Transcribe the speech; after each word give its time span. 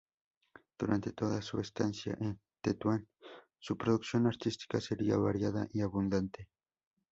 Durante 0.79 1.11
toda 1.13 1.43
su 1.43 1.59
estancia 1.59 2.17
en 2.19 2.39
Tetuán, 2.59 3.07
su 3.59 3.77
producción 3.77 4.25
artística 4.25 4.81
sería 4.81 5.15
variada 5.15 5.67
y 5.73 5.81
abundante. 5.81 6.49